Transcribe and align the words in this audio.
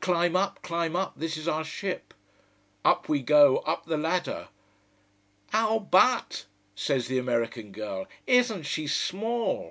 Climb 0.00 0.36
up, 0.36 0.62
climb 0.62 0.96
up, 0.96 1.12
this 1.18 1.36
is 1.36 1.46
our 1.46 1.64
ship. 1.64 2.14
Up 2.82 3.10
we 3.10 3.20
go, 3.20 3.58
up 3.66 3.84
the 3.84 3.98
ladder. 3.98 4.48
"Oh 5.52 5.80
but!" 5.80 6.46
says 6.74 7.08
the 7.08 7.18
American 7.18 7.70
girl. 7.70 8.06
"Isn't 8.26 8.62
she 8.62 8.86
small! 8.86 9.68